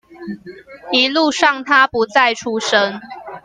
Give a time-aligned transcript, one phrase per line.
[0.91, 2.99] 一路上他不再出聲